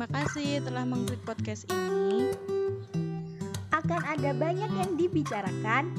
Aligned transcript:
Terima 0.00 0.24
kasih 0.24 0.64
telah 0.64 0.88
mengklik 0.88 1.20
podcast 1.28 1.68
ini. 1.68 2.32
Akan 3.68 4.00
ada 4.00 4.32
banyak 4.32 4.72
yang 4.72 4.96
dibicarakan 4.96 5.92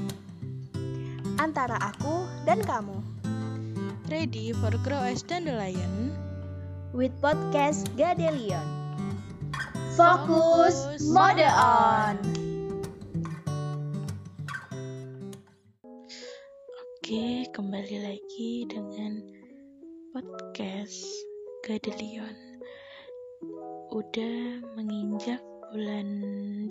antara 1.38 1.78
aku 1.78 2.26
dan 2.50 2.66
kamu. 2.66 2.98
Ready 4.10 4.58
for 4.58 4.74
Grow 4.82 5.06
as 5.06 5.22
Dandelion 5.22 6.18
with 6.98 7.14
podcast 7.22 7.94
Gadelion. 7.94 8.66
Fokus 9.94 10.98
mode 11.06 11.46
on. 11.46 12.18
Oke, 17.06 17.46
kembali 17.54 17.98
lagi 18.02 18.66
dengan 18.66 19.22
podcast 20.10 21.06
Gadelion. 21.70 22.51
Udah 23.92 24.64
menginjak 24.80 25.44
bulan 25.68 26.08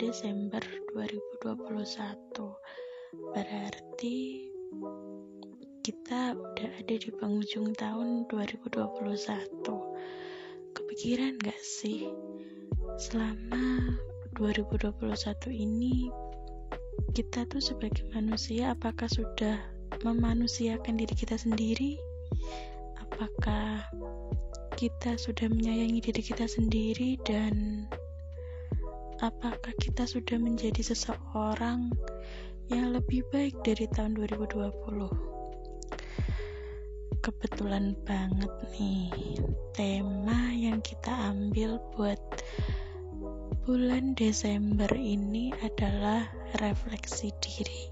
Desember 0.01 0.57
2021. 0.97 2.33
Berarti 3.29 4.49
kita 5.85 6.33
udah 6.33 6.69
ada 6.81 6.95
di 6.97 7.09
penghujung 7.13 7.77
tahun 7.77 8.25
2021. 8.25 9.13
Kepikiran 10.73 11.37
gak 11.45 11.61
sih 11.61 12.09
selama 12.97 13.93
2021 14.33 14.89
ini 15.53 16.09
kita 17.13 17.45
tuh 17.45 17.61
sebagai 17.61 18.01
manusia 18.17 18.73
apakah 18.73 19.05
sudah 19.05 19.61
memanusiakan 20.01 20.97
diri 20.97 21.13
kita 21.13 21.37
sendiri? 21.37 22.01
Apakah 22.97 23.85
kita 24.81 25.13
sudah 25.13 25.45
menyayangi 25.45 26.01
diri 26.01 26.25
kita 26.25 26.49
sendiri 26.49 27.13
dan 27.21 27.85
apakah 29.21 29.69
kita 29.77 30.09
sudah 30.09 30.41
menjadi 30.41 30.81
seseorang 30.81 31.93
yang 32.73 32.89
lebih 32.89 33.21
baik 33.29 33.53
dari 33.61 33.85
tahun 33.93 34.17
2020? 34.17 34.73
Kebetulan 37.21 37.93
banget 38.09 38.49
nih 38.73 39.37
tema 39.77 40.49
yang 40.49 40.81
kita 40.81 41.13
ambil 41.29 41.77
buat 41.93 42.17
bulan 43.61 44.17
Desember 44.17 44.89
ini 44.97 45.53
adalah 45.61 46.25
refleksi 46.57 47.29
diri 47.37 47.85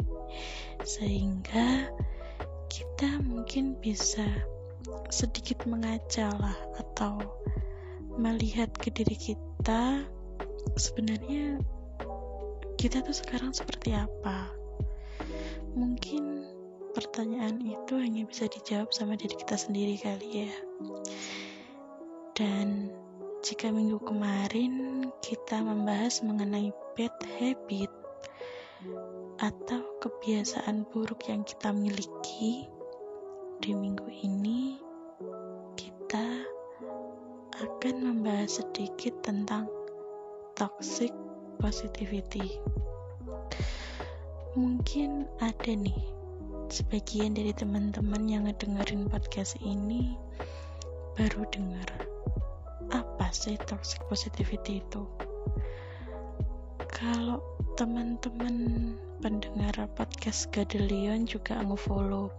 sehingga 0.81 1.85
kita 2.65 3.21
mungkin 3.21 3.77
bisa 3.77 4.25
sedikit 5.09 5.65
mengaca 5.65 6.31
lah 6.39 6.57
atau 6.79 7.19
melihat 8.19 8.69
ke 8.75 8.91
diri 8.91 9.15
kita 9.15 10.03
sebenarnya 10.75 11.59
kita 12.79 13.03
tuh 13.03 13.15
sekarang 13.15 13.51
seperti 13.51 13.91
apa? 13.91 14.47
Mungkin 15.75 16.47
pertanyaan 16.95 17.59
itu 17.59 17.99
hanya 17.99 18.23
bisa 18.23 18.47
dijawab 18.47 18.95
sama 18.95 19.19
diri 19.19 19.35
kita 19.35 19.59
sendiri 19.59 19.99
kali 19.99 20.47
ya. 20.47 20.53
Dan 22.39 22.87
jika 23.43 23.67
minggu 23.67 23.99
kemarin 23.99 25.07
kita 25.19 25.59
membahas 25.59 26.23
mengenai 26.23 26.71
bad 26.95 27.15
habit 27.39 27.91
atau 29.43 29.83
kebiasaan 29.99 30.87
buruk 30.87 31.27
yang 31.27 31.43
kita 31.43 31.75
miliki 31.75 32.71
di 33.59 33.75
minggu 33.75 34.07
ini 34.23 34.79
kita 35.75 36.47
akan 37.59 37.95
membahas 37.99 38.63
sedikit 38.63 39.19
tentang 39.19 39.67
toxic 40.55 41.11
positivity. 41.59 42.55
Mungkin 44.55 45.27
ada 45.43 45.75
nih 45.75 45.99
sebagian 46.71 47.35
dari 47.35 47.51
teman-teman 47.51 48.31
yang 48.31 48.47
ngedengerin 48.47 49.11
podcast 49.11 49.59
ini 49.59 50.15
baru 51.19 51.43
dengar 51.51 51.91
apa 52.95 53.27
sih 53.35 53.59
toxic 53.67 53.99
positivity 54.07 54.79
itu? 54.79 55.03
Kalau 56.87 57.43
teman-teman 57.75 58.95
pendengar 59.19 59.75
podcast 59.99 60.47
Gadelion 60.55 61.27
juga 61.27 61.59
follow 61.75 62.31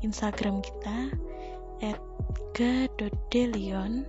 Instagram 0.00 0.64
kita 0.64 1.12
at 1.84 2.00
ga.delion 2.56 4.08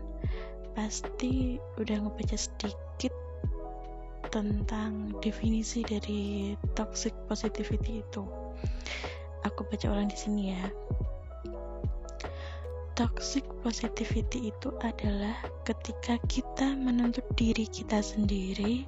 pasti 0.72 1.60
udah 1.76 2.08
ngebaca 2.08 2.40
sedikit 2.40 3.12
tentang 4.32 5.14
definisi 5.20 5.84
dari 5.84 6.56
toxic 6.74 7.14
positivity 7.28 8.02
itu. 8.02 8.24
Aku 9.44 9.68
baca 9.68 9.92
ulang 9.92 10.08
di 10.10 10.18
sini 10.18 10.56
ya. 10.56 10.66
Toxic 12.96 13.44
positivity 13.62 14.54
itu 14.54 14.70
adalah 14.80 15.36
ketika 15.68 16.16
kita 16.32 16.72
menuntut 16.78 17.26
diri 17.36 17.68
kita 17.68 18.00
sendiri 18.00 18.88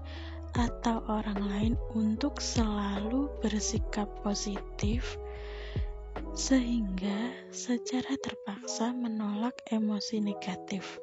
atau 0.56 1.04
orang 1.12 1.42
lain 1.44 1.74
untuk 1.92 2.40
selalu 2.40 3.28
bersikap 3.44 4.08
positif 4.24 5.20
sehingga 6.32 7.32
secara 7.52 8.16
terpaksa 8.20 8.96
menolak 8.96 9.56
emosi 9.72 10.24
negatif. 10.24 11.00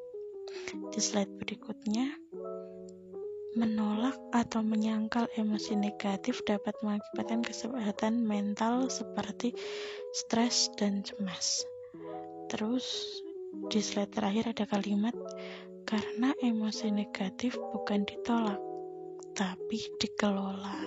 Di 0.93 1.01
slide 1.01 1.33
berikutnya, 1.37 2.09
menolak 3.53 4.17
atau 4.33 4.65
menyangkal 4.65 5.29
emosi 5.37 5.77
negatif 5.77 6.41
dapat 6.49 6.73
mengakibatkan 6.81 7.45
kesehatan 7.45 8.25
mental 8.25 8.89
seperti 8.89 9.53
stres 10.17 10.73
dan 10.81 11.05
cemas. 11.05 11.65
Terus 12.49 13.05
di 13.69 13.85
slide 13.85 14.13
terakhir 14.13 14.57
ada 14.57 14.65
kalimat 14.65 15.13
karena 15.85 16.33
emosi 16.41 16.89
negatif 16.89 17.61
bukan 17.77 18.09
ditolak, 18.09 18.61
tapi 19.33 19.81
dikelola. 20.01 20.79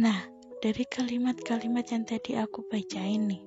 Nah, 0.00 0.18
dari 0.58 0.84
kalimat-kalimat 0.88 1.84
yang 1.92 2.04
tadi 2.08 2.34
aku 2.40 2.64
bacain 2.66 3.28
nih, 3.28 3.44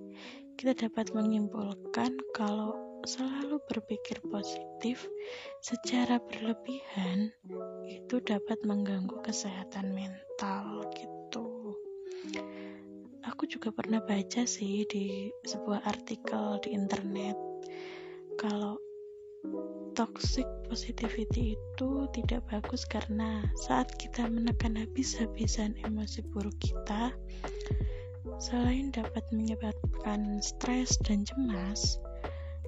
kita 0.58 0.78
dapat 0.88 1.12
menyimpulkan 1.14 2.18
kalau 2.34 2.78
selalu 3.06 3.62
berpikir 3.70 4.22
positif 4.26 5.06
secara 5.62 6.18
berlebihan 6.18 7.30
itu 7.86 8.20
dapat 8.22 8.62
mengganggu 8.66 9.22
kesehatan 9.22 9.94
mental 9.94 10.86
gitu. 10.98 11.78
Aku 13.28 13.44
juga 13.46 13.76
pernah 13.76 14.02
baca 14.02 14.48
sih 14.48 14.88
di 14.88 15.30
sebuah 15.46 15.84
artikel 15.84 16.64
di 16.64 16.74
internet 16.74 17.38
kalau 18.40 18.80
toxic 19.98 20.46
positivity 20.70 21.58
itu 21.58 21.90
tidak 22.14 22.46
bagus 22.54 22.86
karena 22.86 23.42
saat 23.66 23.90
kita 23.98 24.30
menekan 24.30 24.78
habis-habisan 24.78 25.74
emosi 25.82 26.22
buruk 26.30 26.54
kita, 26.62 27.10
selain 28.38 28.94
dapat 28.94 29.26
menyebabkan 29.34 30.38
stres 30.38 31.02
dan 31.02 31.26
cemas, 31.26 31.98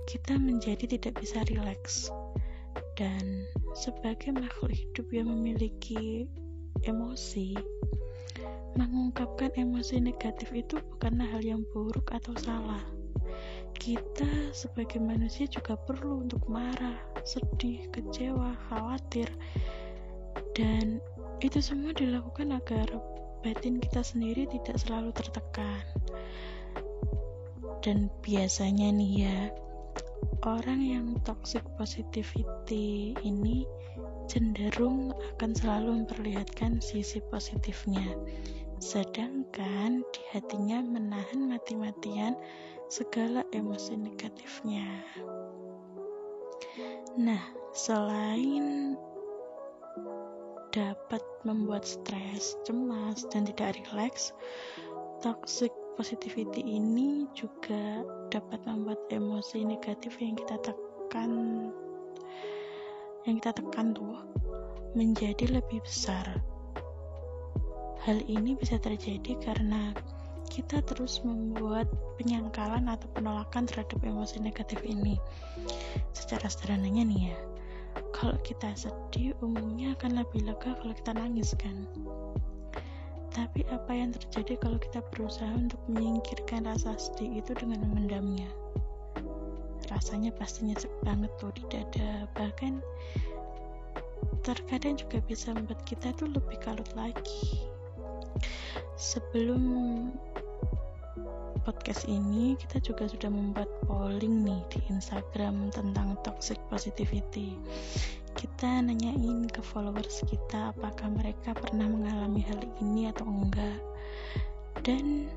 kita 0.09 0.41
menjadi 0.41 0.97
tidak 0.97 1.21
bisa 1.21 1.45
rileks. 1.45 2.09
Dan 2.97 3.45
sebagai 3.77 4.33
makhluk 4.33 4.73
hidup 4.73 5.05
yang 5.13 5.29
memiliki 5.29 6.25
emosi, 6.81 7.53
mengungkapkan 8.73 9.53
emosi 9.53 10.01
negatif 10.01 10.49
itu 10.49 10.81
bukanlah 10.97 11.29
hal 11.29 11.45
yang 11.45 11.61
buruk 11.77 12.09
atau 12.09 12.33
salah 12.41 12.81
kita 13.79 14.27
sebagai 14.51 14.99
manusia 14.99 15.47
juga 15.47 15.79
perlu 15.79 16.27
untuk 16.27 16.43
marah, 16.51 16.99
sedih, 17.29 17.85
kecewa, 17.93 18.57
khawatir, 18.65 19.29
dan 20.57 20.97
itu 21.45 21.61
semua 21.61 21.93
dilakukan 21.93 22.57
agar 22.57 22.89
batin 23.45 23.77
kita 23.77 24.01
sendiri 24.01 24.49
tidak 24.49 24.81
selalu 24.81 25.13
tertekan. 25.13 25.85
Dan 27.85 28.09
biasanya 28.25 28.89
nih 28.89 29.13
ya, 29.29 29.39
orang 30.43 30.81
yang 30.81 31.07
toxic 31.21 31.63
positivity 31.77 33.13
ini 33.21 33.63
cenderung 34.27 35.15
akan 35.37 35.51
selalu 35.55 36.03
memperlihatkan 36.03 36.83
sisi 36.83 37.23
positifnya, 37.31 38.03
sedangkan 38.83 40.03
di 40.11 40.21
hatinya 40.35 40.83
menahan 40.83 41.49
mati-matian 41.49 42.35
segala 42.89 43.45
emosi 43.55 43.95
negatifnya. 43.95 44.85
Nah, 47.19 47.41
selain 47.73 48.95
dapat 50.69 51.23
membuat 51.43 51.83
stres, 51.83 52.53
cemas, 52.63 53.25
dan 53.33 53.49
tidak 53.49 53.75
rileks, 53.75 54.31
toxic 55.19 55.73
positivity 55.99 56.63
ini 56.63 57.27
juga 57.35 58.07
dapat 58.31 58.63
membuat 58.63 59.01
emosi 59.11 59.67
negatif 59.67 60.15
yang 60.23 60.37
kita 60.39 60.55
tekan 60.63 61.31
yang 63.27 63.35
kita 63.43 63.51
tekan 63.51 63.91
tuh 63.91 64.15
menjadi 64.95 65.59
lebih 65.59 65.83
besar. 65.83 66.39
Hal 67.99 68.23
ini 68.31 68.55
bisa 68.55 68.79
terjadi 68.79 69.35
karena 69.43 69.91
kita 70.49 70.81
terus 70.83 71.21
membuat 71.21 71.85
penyangkalan 72.17 72.89
atau 72.89 73.07
penolakan 73.13 73.69
terhadap 73.69 74.01
emosi 74.01 74.41
negatif 74.41 74.81
ini. 74.81 75.15
Secara 76.17 76.49
sederhananya 76.49 77.05
nih 77.05 77.21
ya, 77.31 77.37
kalau 78.11 78.35
kita 78.41 78.73
sedih 78.73 79.37
umumnya 79.45 79.93
akan 79.95 80.19
lebih 80.19 80.49
lega 80.49 80.75
kalau 80.81 80.93
kita 80.97 81.13
nangis 81.13 81.53
kan. 81.55 81.85
Tapi 83.29 83.61
apa 83.69 83.93
yang 83.93 84.11
terjadi 84.11 84.57
kalau 84.57 84.81
kita 84.81 85.05
berusaha 85.13 85.53
untuk 85.53 85.79
menyingkirkan 85.87 86.65
rasa 86.65 86.97
sedih 86.97 87.39
itu 87.45 87.53
dengan 87.55 87.85
memendamnya? 87.85 88.49
rasanya 89.89 90.29
pasti 90.37 90.69
nyesek 90.69 90.93
banget 91.01 91.33
tuh 91.41 91.49
di 91.57 91.65
dada 91.67 92.29
bahkan 92.37 92.77
terkadang 94.45 94.95
juga 94.95 95.17
bisa 95.25 95.51
membuat 95.51 95.81
kita 95.89 96.13
tuh 96.15 96.29
lebih 96.29 96.57
kalut 96.61 96.87
lagi 96.93 97.65
sebelum 98.95 99.61
podcast 101.63 102.07
ini 102.07 102.55
kita 102.59 102.79
juga 102.79 103.07
sudah 103.07 103.31
membuat 103.31 103.69
polling 103.87 104.43
nih 104.47 104.61
di 104.71 104.79
Instagram 104.91 105.71
tentang 105.71 106.15
toxic 106.23 106.59
positivity 106.71 107.59
kita 108.35 108.79
nanyain 108.79 109.47
ke 109.49 109.61
followers 109.63 110.23
kita 110.27 110.71
apakah 110.75 111.11
mereka 111.11 111.51
pernah 111.51 111.87
mengalami 111.87 112.39
hal 112.45 112.61
ini 112.79 113.11
atau 113.11 113.27
enggak 113.27 113.79
dan 114.85 115.27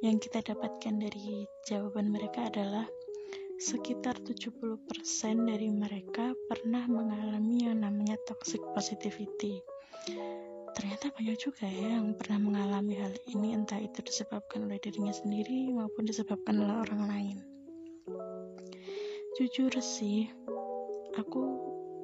yang 0.00 0.16
kita 0.16 0.40
dapatkan 0.40 0.96
dari 0.96 1.44
jawaban 1.68 2.08
mereka 2.08 2.48
adalah 2.48 2.88
sekitar 3.60 4.16
70% 4.24 4.88
dari 5.44 5.68
mereka 5.68 6.32
pernah 6.48 6.88
mengalami 6.88 7.68
yang 7.68 7.84
namanya 7.84 8.16
toxic 8.24 8.64
positivity. 8.72 9.60
Ternyata 10.80 11.12
banyak 11.12 11.36
juga 11.36 11.68
ya 11.68 12.00
yang 12.00 12.16
pernah 12.16 12.40
mengalami 12.40 12.96
hal 12.96 13.12
ini 13.28 13.52
entah 13.52 13.76
itu 13.76 14.00
disebabkan 14.00 14.64
oleh 14.64 14.80
dirinya 14.80 15.12
sendiri 15.12 15.68
maupun 15.68 16.08
disebabkan 16.08 16.56
oleh 16.56 16.72
orang 16.88 17.02
lain. 17.04 17.36
Jujur 19.36 19.68
sih, 19.84 20.24
aku 21.20 21.40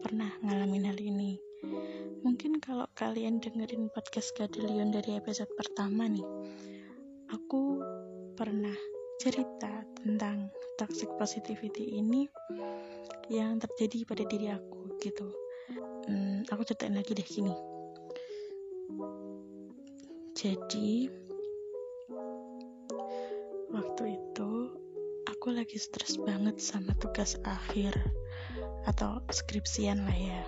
pernah 0.04 0.28
ngalamin 0.44 0.92
hal 0.92 1.00
ini. 1.00 1.40
Mungkin 2.20 2.60
kalau 2.60 2.84
kalian 2.92 3.40
dengerin 3.40 3.88
podcast 3.96 4.36
Gadelion 4.36 4.92
dari 4.92 5.16
episode 5.16 5.48
pertama 5.56 6.04
nih, 6.12 6.28
aku 7.32 7.80
pernah 8.36 8.76
cerita 9.16 9.88
tentang 10.04 10.52
toxic 10.76 11.08
positivity 11.16 11.96
ini 11.96 12.28
yang 13.32 13.56
terjadi 13.56 14.04
pada 14.04 14.28
diri 14.28 14.52
aku 14.52 15.00
gitu 15.00 15.32
hmm, 16.06 16.46
aku 16.52 16.62
ceritain 16.62 16.94
lagi 16.94 17.16
deh 17.16 17.26
gini 17.26 17.75
jadi 20.36 21.10
waktu 23.72 24.02
itu 24.14 24.50
aku 25.30 25.46
lagi 25.52 25.78
stres 25.80 26.20
banget 26.20 26.60
sama 26.60 26.92
tugas 27.00 27.40
akhir 27.46 27.96
atau 28.86 29.22
skripsian 29.32 30.06
lah 30.06 30.18
ya 30.18 30.42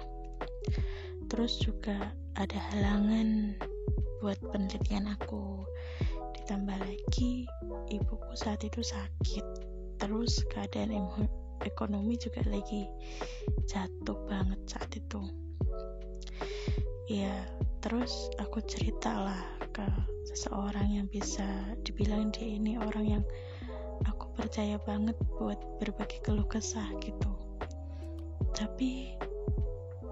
terus 1.33 1.59
juga 1.61 2.13
ada 2.39 2.59
halangan 2.73 3.59
buat 4.23 4.39
penelitian 4.51 5.11
aku 5.15 5.69
Ditambah 6.49 6.81
lagi, 6.81 7.45
ibuku 7.93 8.33
saat 8.33 8.65
itu 8.65 8.81
sakit. 8.81 9.45
Terus 10.01 10.41
keadaan 10.49 10.97
ekonomi 11.61 12.17
juga 12.17 12.41
lagi 12.49 12.89
jatuh 13.69 14.17
banget 14.25 14.57
saat 14.65 14.89
itu. 14.97 15.21
Ya, 17.05 17.45
terus 17.79 18.31
aku 18.43 18.59
ceritalah 18.65 19.39
ke 19.71 19.87
seseorang 20.29 20.99
yang 20.99 21.07
bisa 21.09 21.47
dibilang 21.87 22.31
dia 22.35 22.59
ini 22.59 22.77
orang 22.79 23.19
yang 23.19 23.25
aku 24.07 24.31
percaya 24.35 24.79
banget 24.83 25.15
buat 25.39 25.59
berbagi 25.79 26.23
keluh 26.23 26.47
kesah 26.47 26.87
gitu. 27.03 27.31
Tapi 28.55 29.15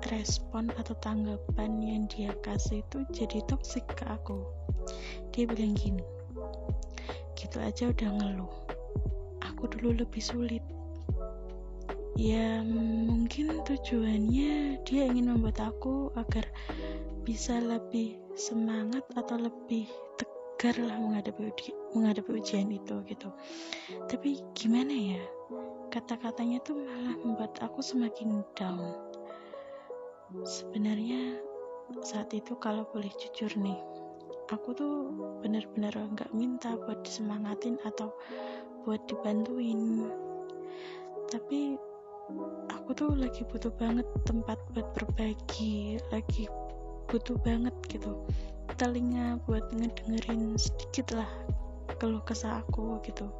respon 0.06 0.70
atau 0.78 0.94
tanggapan 1.02 1.82
yang 1.82 2.02
dia 2.06 2.30
kasih 2.46 2.82
itu 2.86 3.02
jadi 3.10 3.42
toksik 3.50 3.86
ke 3.98 4.06
aku. 4.06 4.46
Dia 5.34 5.50
bilang 5.50 5.74
gini, 5.74 6.06
gitu 7.36 7.60
aja 7.60 7.90
udah 7.92 8.10
ngeluh 8.16 8.54
aku 9.44 9.72
dulu 9.72 10.04
lebih 10.04 10.20
sulit 10.20 10.60
ya 12.16 12.60
mungkin 12.64 13.64
tujuannya 13.64 14.80
dia 14.84 15.02
ingin 15.08 15.32
membuat 15.32 15.60
aku 15.72 16.12
agar 16.16 16.44
bisa 17.26 17.58
lebih 17.58 18.14
semangat 18.38 19.02
atau 19.18 19.34
lebih 19.34 19.90
tegar 20.14 20.78
lah 20.78 20.94
menghadapi 20.94 21.50
uji, 21.50 21.74
menghadapi 21.90 22.38
ujian 22.38 22.70
itu 22.70 23.02
gitu. 23.10 23.34
Tapi 24.06 24.38
gimana 24.54 24.94
ya 24.94 25.22
kata-katanya 25.90 26.62
tuh 26.62 26.78
malah 26.78 27.18
membuat 27.26 27.58
aku 27.58 27.82
semakin 27.82 28.46
down. 28.54 28.94
Sebenarnya 30.46 31.42
saat 32.06 32.30
itu 32.30 32.54
kalau 32.62 32.86
boleh 32.94 33.10
jujur 33.18 33.50
nih 33.58 33.78
aku 34.54 34.70
tuh 34.78 35.10
bener-bener 35.42 35.90
nggak 35.90 36.30
minta 36.30 36.78
buat 36.86 37.02
disemangatin 37.02 37.82
atau 37.82 38.14
buat 38.86 39.02
dibantuin. 39.10 40.06
Tapi 41.26 41.74
aku 42.70 42.90
tuh 42.94 43.18
lagi 43.18 43.42
butuh 43.50 43.74
banget 43.74 44.06
tempat 44.22 44.62
buat 44.70 44.86
berbagi 44.94 45.98
lagi 46.14 46.46
butuh 47.06 47.38
banget 47.42 47.74
gitu. 47.86 48.12
Telinga 48.76 49.40
buat 49.46 49.64
ngedengerin 49.72 50.58
sedikit 50.58 51.16
lah 51.16 51.30
keluh 51.96 52.20
kesah 52.26 52.60
aku 52.60 53.00
gitu. 53.06 53.30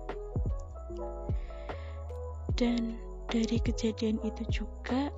Dan 2.57 2.97
dari 3.29 3.61
kejadian 3.61 4.17
itu 4.25 4.63
juga 4.63 5.13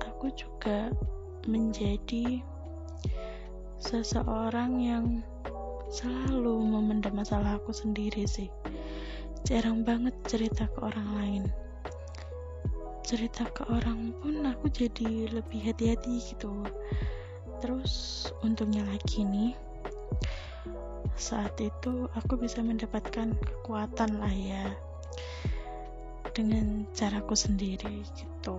aku 0.00 0.32
juga 0.32 0.88
menjadi 1.44 2.40
seseorang 3.82 4.78
yang 4.78 5.06
selalu 5.92 6.64
memendam 6.64 7.12
masalah 7.12 7.60
aku 7.60 7.74
sendiri 7.74 8.24
sih. 8.24 8.48
Jarang 9.44 9.84
banget 9.84 10.14
cerita 10.24 10.70
ke 10.70 10.78
orang 10.80 11.08
lain. 11.18 11.44
Cerita 13.02 13.44
ke 13.52 13.68
orang 13.68 14.16
pun 14.22 14.46
aku 14.48 14.70
jadi 14.72 15.28
lebih 15.28 15.60
hati-hati 15.66 16.22
gitu 16.24 16.64
terus 17.62 18.26
untungnya 18.42 18.82
lagi 18.90 19.22
nih 19.22 19.54
saat 21.14 21.54
itu 21.62 22.10
aku 22.18 22.34
bisa 22.34 22.58
mendapatkan 22.58 23.30
kekuatan 23.38 24.18
lah 24.18 24.34
ya 24.34 24.74
dengan 26.32 26.88
caraku 26.96 27.36
sendiri 27.36 28.02
gitu. 28.16 28.56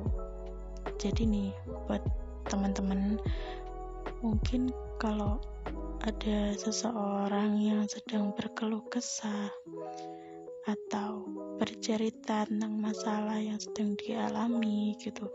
Jadi 1.01 1.25
nih 1.25 1.49
buat 1.89 1.99
teman-teman 2.47 3.19
mungkin 4.23 4.71
kalau 5.01 5.41
ada 6.05 6.55
seseorang 6.55 7.59
yang 7.59 7.83
sedang 7.89 8.31
berkeluh 8.37 8.85
kesah 8.87 9.51
atau 10.63 11.27
bercerita 11.59 12.47
tentang 12.47 12.79
masalah 12.79 13.35
yang 13.39 13.59
sedang 13.59 13.99
dialami 13.99 14.95
gitu. 14.99 15.27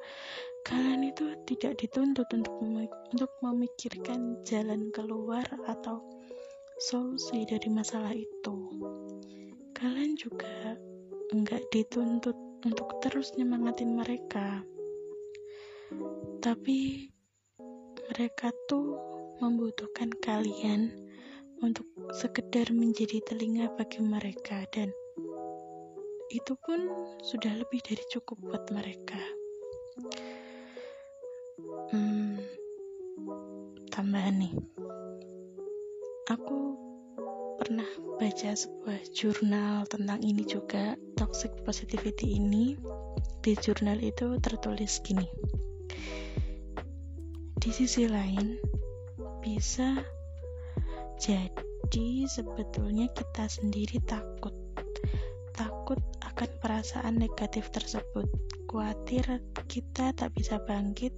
Kalian 0.65 1.13
itu 1.13 1.37
tidak 1.49 1.81
dituntut 1.81 2.29
untuk 2.33 2.57
untuk 3.13 3.33
memikirkan 3.45 4.41
jalan 4.45 4.89
keluar 4.93 5.45
atau 5.69 6.01
solusi 6.81 7.45
dari 7.45 7.69
masalah 7.69 8.13
itu. 8.13 8.57
Kalian 9.77 10.17
juga 10.17 10.77
enggak 11.33 11.63
dituntut 11.73 12.37
untuk 12.65 12.89
terus 13.05 13.33
nyemangatin 13.37 13.95
mereka. 13.95 14.65
Tapi 16.41 17.09
mereka 18.13 18.53
tuh 18.67 18.97
membutuhkan 19.39 20.11
kalian 20.25 20.91
untuk 21.63 21.87
sekedar 22.15 22.71
menjadi 22.71 23.23
telinga 23.27 23.71
bagi 23.75 24.03
mereka 24.03 24.63
dan 24.71 24.91
itu 26.29 26.53
pun 26.61 26.81
sudah 27.25 27.53
lebih 27.57 27.81
dari 27.85 28.05
cukup 28.13 28.39
buat 28.41 28.65
mereka. 28.71 29.21
Hmm, 31.93 32.39
tambahan 33.89 34.39
nih, 34.39 34.55
aku 36.29 36.59
pernah 37.59 37.89
baca 38.21 38.51
sebuah 38.55 39.01
jurnal 39.11 39.89
tentang 39.89 40.21
ini 40.23 40.45
juga 40.45 40.95
toxic 41.19 41.51
positivity 41.65 42.37
ini. 42.39 42.79
Di 43.39 43.55
jurnal 43.57 44.03
itu 44.03 44.37
tertulis 44.43 45.01
gini 45.01 45.25
di 47.69 47.75
sisi 47.75 48.09
lain 48.09 48.55
bisa 49.43 49.99
jadi 51.19 52.25
sebetulnya 52.25 53.11
kita 53.13 53.45
sendiri 53.45 53.99
takut 54.09 54.55
takut 55.89 56.05
akan 56.21 56.51
perasaan 56.61 57.17
negatif 57.17 57.73
tersebut 57.73 58.29
khawatir 58.69 59.25
kita 59.73 60.13
tak 60.13 60.37
bisa 60.37 60.61
bangkit, 60.69 61.17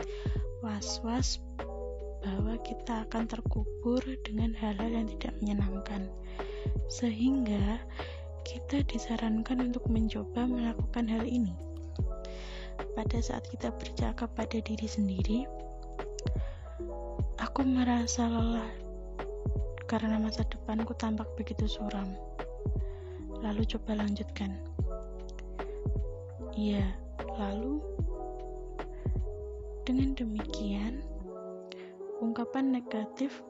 was-was 0.63 1.43
bahwa 2.23 2.55
kita 2.63 3.03
akan 3.03 3.27
terkubur 3.27 3.99
dengan 4.23 4.55
hal-hal 4.55 4.95
yang 4.95 5.11
tidak 5.11 5.35
menyenangkan. 5.43 6.07
Sehingga 6.87 7.83
kita 8.47 8.87
disarankan 8.87 9.75
untuk 9.75 9.91
mencoba 9.91 10.47
melakukan 10.47 11.11
hal 11.11 11.27
ini. 11.27 11.51
Pada 12.95 13.19
saat 13.19 13.51
kita 13.51 13.75
bercakap 13.75 14.31
pada 14.39 14.63
diri 14.63 14.87
sendiri, 14.87 15.51
aku 17.43 17.67
merasa 17.67 18.23
lelah 18.31 18.71
karena 19.91 20.23
masa 20.23 20.47
depanku 20.47 20.95
tampak 20.95 21.27
begitu 21.35 21.67
suram. 21.67 22.30
Lalu 23.41 23.63
coba 23.77 23.97
lanjutkan. 23.97 24.53
Iya, 26.57 26.85
lalu 27.41 27.81
dengan 29.89 30.13
demikian 30.13 31.01
ungkapan 32.21 32.69
negatif 32.69 33.43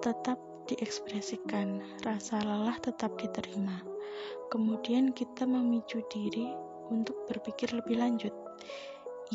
tetap 0.00 0.38
diekspresikan, 0.70 1.82
rasa 2.06 2.42
lelah 2.42 2.78
tetap 2.82 3.14
diterima. 3.18 3.82
Kemudian 4.50 5.10
kita 5.14 5.46
memicu 5.46 6.02
diri 6.10 6.50
untuk 6.90 7.26
berpikir 7.26 7.74
lebih 7.74 7.98
lanjut. 7.98 8.34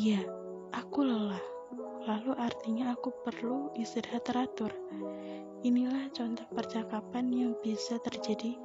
Iya, 0.00 0.24
aku 0.72 1.04
lelah. 1.04 1.44
Lalu 2.08 2.34
artinya 2.36 2.92
aku 2.92 3.14
perlu 3.22 3.72
istirahat 3.78 4.24
teratur. 4.26 4.72
Inilah 5.62 6.10
contoh 6.10 6.44
percakapan 6.50 7.30
yang 7.30 7.52
bisa 7.62 8.00
terjadi 8.02 8.58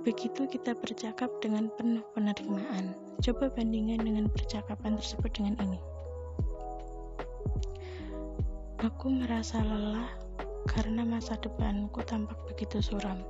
begitu 0.00 0.48
kita 0.48 0.72
bercakap 0.72 1.28
dengan 1.44 1.68
penuh 1.76 2.04
penerimaan. 2.16 2.96
Coba 3.20 3.52
bandingkan 3.52 4.00
dengan 4.00 4.26
percakapan 4.32 4.96
tersebut 4.96 5.28
dengan 5.36 5.54
ini. 5.60 5.80
Aku 8.80 9.12
merasa 9.12 9.60
lelah 9.60 10.08
karena 10.64 11.04
masa 11.04 11.36
depanku 11.36 12.00
tampak 12.00 12.36
begitu 12.48 12.80
suram. 12.80 13.20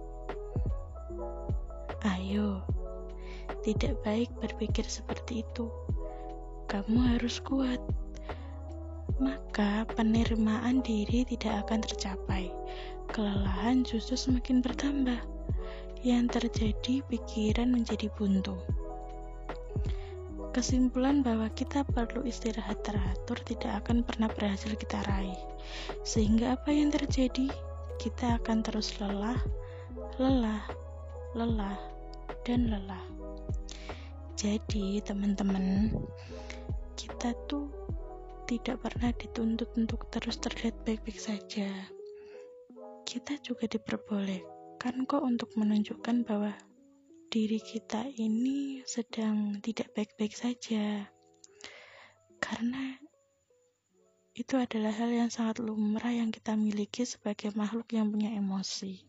Ayo, 2.06 2.62
tidak 3.66 3.98
baik 4.06 4.30
berpikir 4.38 4.86
seperti 4.86 5.42
itu. 5.42 5.66
Kamu 6.70 7.18
harus 7.18 7.42
kuat. 7.42 7.82
Maka 9.18 9.84
penerimaan 9.98 10.86
diri 10.86 11.26
tidak 11.26 11.66
akan 11.66 11.82
tercapai. 11.82 12.48
Kelelahan 13.10 13.82
justru 13.82 14.14
semakin 14.14 14.62
bertambah. 14.62 15.18
Yang 16.00 16.40
terjadi 16.40 17.04
pikiran 17.12 17.76
menjadi 17.76 18.09
buntu. 18.16 18.57
Kesimpulan 20.57 21.21
bahwa 21.21 21.52
kita 21.52 21.85
perlu 21.85 22.25
istirahat 22.25 22.80
teratur 22.80 23.37
tidak 23.45 23.85
akan 23.85 24.00
pernah 24.00 24.33
berhasil 24.33 24.73
kita 24.80 24.97
raih. 25.04 25.37
Sehingga 26.00 26.57
apa 26.57 26.73
yang 26.73 26.88
terjadi? 26.88 27.52
Kita 28.00 28.40
akan 28.40 28.64
terus 28.64 28.97
lelah, 28.97 29.37
lelah, 30.16 30.64
lelah, 31.37 31.76
dan 32.49 32.73
lelah. 32.73 33.04
Jadi, 34.40 35.04
teman-teman, 35.04 35.92
kita 36.97 37.37
tuh 37.45 37.69
tidak 38.49 38.80
pernah 38.80 39.12
dituntut 39.12 39.69
untuk 39.76 40.09
terus 40.09 40.40
terlihat 40.40 40.80
baik-baik 40.88 41.21
saja. 41.21 41.69
Kita 43.04 43.37
juga 43.45 43.69
diperbolehkan 43.69 44.59
kok 44.80 45.20
untuk 45.20 45.52
menunjukkan 45.60 46.25
bahwa 46.25 46.56
diri 47.28 47.60
kita 47.60 48.08
ini 48.16 48.80
sedang 48.88 49.60
tidak 49.60 49.92
baik-baik 49.92 50.32
saja. 50.32 51.04
Karena 52.40 52.96
itu 54.32 54.56
adalah 54.56 54.88
hal 54.96 55.12
yang 55.12 55.28
sangat 55.28 55.60
lumrah 55.60 56.16
yang 56.16 56.32
kita 56.32 56.56
miliki 56.56 57.04
sebagai 57.04 57.52
makhluk 57.52 57.92
yang 57.92 58.08
punya 58.08 58.32
emosi. 58.32 59.04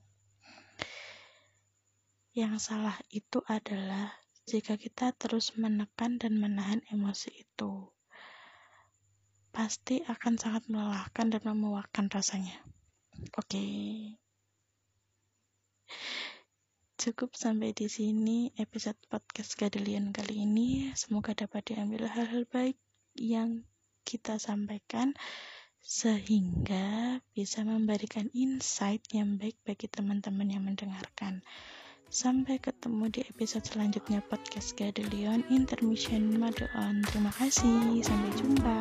Yang 2.35 2.67
salah 2.67 2.99
itu 3.07 3.39
adalah 3.47 4.11
jika 4.43 4.75
kita 4.75 5.15
terus 5.15 5.55
menekan 5.55 6.19
dan 6.19 6.35
menahan 6.35 6.83
emosi 6.91 7.47
itu. 7.47 7.87
Pasti 9.55 10.03
akan 10.03 10.35
sangat 10.35 10.67
melelahkan 10.67 11.31
dan 11.31 11.41
memuakkan 11.47 12.11
rasanya. 12.11 12.59
Oke. 13.39 13.55
Okay. 13.55 14.20
Cukup 17.01 17.33
sampai 17.33 17.73
di 17.73 17.89
sini 17.89 18.53
episode 18.61 18.97
podcast 19.09 19.57
Gadelian 19.57 20.13
kali 20.13 20.45
ini. 20.45 20.93
Semoga 20.93 21.33
dapat 21.33 21.73
diambil 21.73 22.05
hal-hal 22.05 22.45
baik 22.45 22.77
yang 23.17 23.65
kita 24.05 24.37
sampaikan 24.37 25.17
sehingga 25.81 27.17
bisa 27.33 27.65
memberikan 27.65 28.29
insight 28.37 29.01
yang 29.09 29.41
baik 29.41 29.57
bagi 29.65 29.89
teman-teman 29.89 30.45
yang 30.53 30.61
mendengarkan. 30.61 31.41
Sampai 32.11 32.61
ketemu 32.61 33.09
di 33.09 33.21
episode 33.25 33.65
selanjutnya 33.65 34.21
podcast 34.21 34.77
Gadelion 34.77 35.41
Intermission 35.49 36.37
Mode 36.37 36.69
On. 36.77 37.01
Terima 37.07 37.33
kasih, 37.33 38.03
sampai 38.05 38.31
jumpa. 38.37 38.77